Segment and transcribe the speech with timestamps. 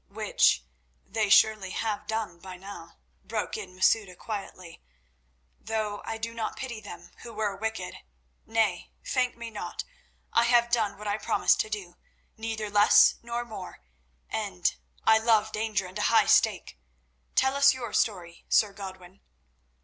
[0.09, 0.63] "Which
[1.05, 4.81] they surely have done by now," broke in Masouda quietly,
[5.59, 7.97] "though I do not pity them, who were wicked.
[8.47, 9.83] Nay; thank me not;
[10.33, 11.97] I have done what I promised to do,
[12.35, 13.83] neither less nor more,
[14.27, 16.79] and—I love danger and a high stake.
[17.35, 19.21] Tell us your story, Sir Godwin."